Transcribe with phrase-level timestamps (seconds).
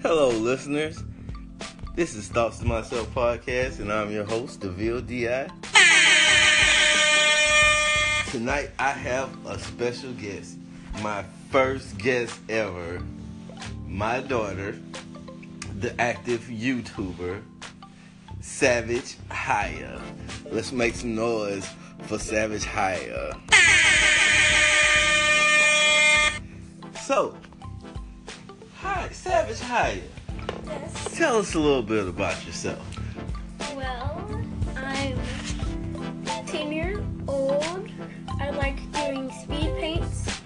[0.00, 1.02] Hello, listeners.
[1.96, 5.48] This is Thoughts to Myself podcast, and I'm your host, Deville Di.
[8.30, 10.56] Tonight, I have a special guest,
[11.02, 13.02] my first guest ever,
[13.88, 14.78] my daughter,
[15.80, 17.42] the active YouTuber,
[18.40, 20.00] Savage Haya.
[20.48, 21.68] Let's make some noise
[22.02, 23.32] for Savage Haya.
[27.02, 27.36] So,
[29.28, 30.00] Savage Haya.
[30.64, 31.18] Yes.
[31.18, 32.80] Tell us a little bit about yourself.
[33.76, 34.26] Well,
[34.74, 35.20] I'm
[36.46, 37.90] 10 years old.
[38.40, 40.40] I like doing speed paints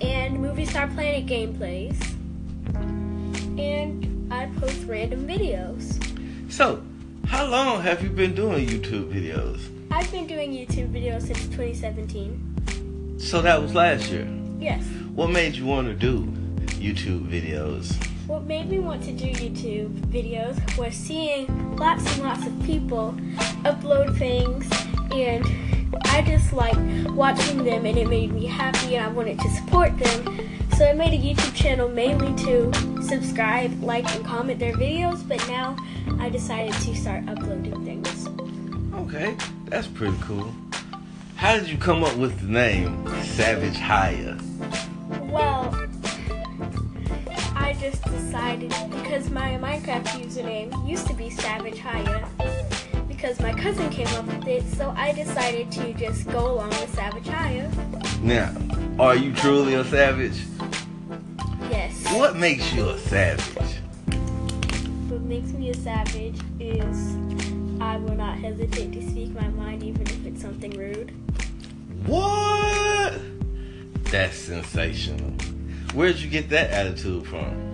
[0.00, 1.96] and Movie Star Planet gameplays.
[3.56, 6.02] And I post random videos.
[6.50, 6.82] So,
[7.26, 9.60] how long have you been doing YouTube videos?
[9.92, 13.20] I've been doing YouTube videos since 2017.
[13.20, 14.28] So that was last year.
[14.58, 14.84] Yes.
[15.14, 16.24] What made you want to do
[16.80, 17.96] YouTube videos?
[18.26, 23.14] What made me want to do YouTube videos was seeing lots and lots of people
[23.64, 24.66] upload things,
[25.12, 25.44] and
[26.06, 26.74] I just like
[27.10, 30.50] watching them, and it made me happy, and I wanted to support them.
[30.78, 32.72] So I made a YouTube channel mainly to
[33.02, 35.76] subscribe, like, and comment their videos, but now
[36.18, 38.26] I decided to start uploading things.
[38.94, 40.50] Okay, that's pretty cool.
[41.36, 44.38] How did you come up with the name Savage Haya?
[45.24, 45.78] Well,
[47.90, 52.26] just decided because my Minecraft username used to be Savage Haya
[53.06, 56.94] because my cousin came up with it, so I decided to just go along with
[56.94, 57.70] Savage Haya.
[58.22, 58.56] Now,
[58.98, 60.46] are you truly a savage?
[61.70, 62.10] Yes.
[62.14, 63.76] What makes you a savage?
[65.10, 67.16] What makes me a savage is
[67.82, 71.12] I will not hesitate to speak my mind even if it's something rude.
[72.06, 73.20] What?
[74.04, 75.32] That's sensational.
[75.92, 77.73] Where'd you get that attitude from?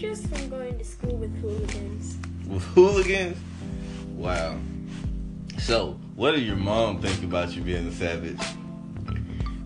[0.00, 2.16] Just from going to school with hooligans.
[2.46, 3.36] With hooligans?
[4.16, 4.56] Wow.
[5.58, 8.40] So, what do your mom think about you being a savage?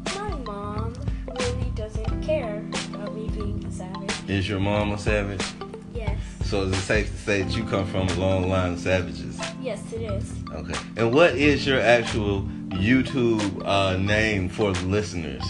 [0.07, 0.93] My mom
[1.29, 4.29] really doesn't care about me being a savage.
[4.29, 5.47] Is your mom a savage?
[5.95, 6.19] Yes.
[6.47, 9.39] So is it safe to say that you come from a long line of savages?
[9.63, 10.33] Yes, it is.
[10.51, 10.75] Okay.
[10.97, 15.45] And what is your actual YouTube uh, name for the listeners?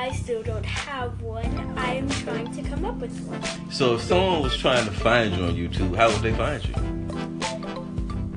[0.00, 1.44] I still don't have one.
[1.76, 3.70] I am trying to come up with one.
[3.70, 6.74] So if someone was trying to find you on YouTube, how would they find you?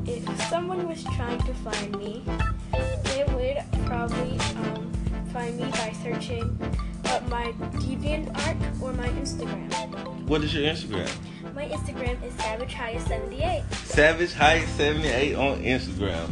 [0.05, 2.21] If someone was trying to find me,
[3.05, 4.91] they would probably um,
[5.31, 6.59] find me by searching
[7.05, 10.27] up my DeviantArt or my Instagram.
[10.27, 11.09] What is your Instagram?
[11.55, 13.73] My Instagram is SavageHighest78.
[13.85, 16.29] Savage Height 78 on Instagram.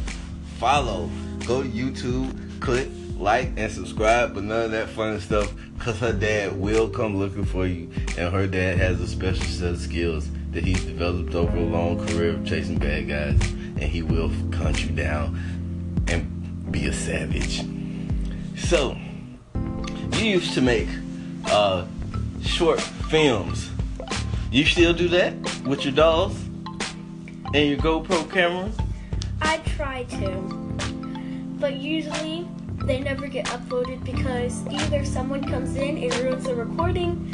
[0.58, 1.10] Follow.
[1.46, 2.90] Go to YouTube, click
[3.22, 7.46] like and subscribe, but none of that funny stuff because her dad will come looking
[7.46, 11.56] for you, and her dad has a special set of skills that he's developed over
[11.56, 15.40] a long career of chasing bad guys, and he will hunt you down
[16.08, 17.64] and be a savage.
[18.58, 18.98] So,
[20.14, 20.88] you used to make
[21.46, 21.86] uh,
[22.44, 23.70] short films.
[24.52, 25.34] You still do that
[25.66, 26.36] with your dolls
[27.54, 28.72] and your GoPro camera?
[29.42, 30.28] I try to,
[31.60, 32.48] but usually
[32.86, 37.32] they never get uploaded because either someone comes in and ruins the recording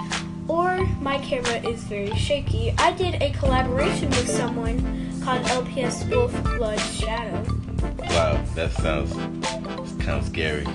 [0.47, 2.73] or my camera is very shaky.
[2.77, 4.79] I did a collaboration with someone
[5.21, 7.43] called LPS Wolf Blood Shadow.
[7.99, 9.13] Wow, that sounds
[10.03, 10.65] kind of scary.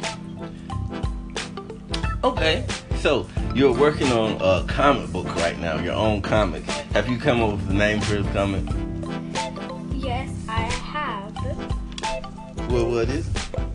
[2.25, 2.65] Okay,
[2.97, 6.62] so you're working on a comic book right now, your own comic.
[6.93, 8.65] Have you come up with a name for this comic?
[9.93, 11.32] Yes, I have.
[12.71, 13.72] Well, what is it?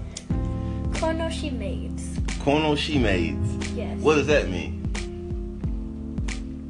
[1.18, 2.04] Konoshi Maids.
[2.44, 3.72] Kono She Maids.
[3.72, 4.00] Yes.
[4.02, 4.76] What does that mean?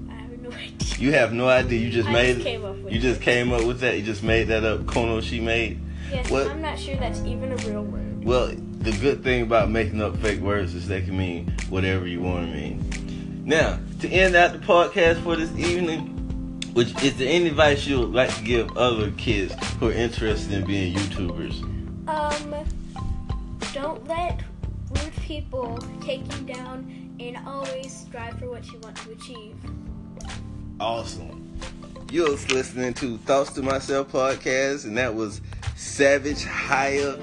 [0.10, 0.98] I have no idea.
[0.98, 1.80] You have no idea.
[1.80, 3.24] You just I made just came up with You just it.
[3.24, 3.98] came up with that.
[3.98, 4.82] You just made that up.
[4.82, 5.82] Kono She Made.
[6.10, 6.48] Yes, What?
[6.48, 8.24] I'm not sure that's even a real word.
[8.24, 8.48] Well,
[8.80, 12.48] the good thing about making up fake words is they can mean whatever you want
[12.48, 13.44] to mean.
[13.46, 16.14] Now, to end out the podcast for this evening,
[16.74, 20.54] which is there any advice you would like to give other kids who are interested
[20.54, 21.62] in being YouTubers?
[22.08, 22.54] Um,
[23.74, 24.42] don't let
[24.90, 29.56] rude people take you down and always strive for what you want to achieve.
[30.80, 31.60] Awesome.
[32.12, 35.42] You're listening to Thoughts to Myself podcast, and that was
[35.76, 37.18] Savage Higher.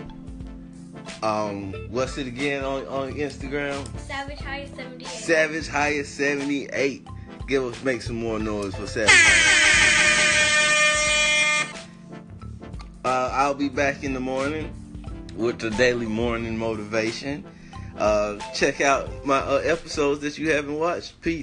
[1.22, 3.86] Um, what's it again on, on Instagram?
[3.98, 5.06] Savage High 78.
[5.06, 7.06] Savage Higher 78.
[7.48, 9.60] Give us make some more noise for Savage Higher.
[13.04, 14.72] Uh, I'll be back in the morning
[15.36, 17.44] with the daily morning motivation.
[17.96, 21.20] Uh, check out my uh, episodes that you haven't watched.
[21.20, 21.42] Peace.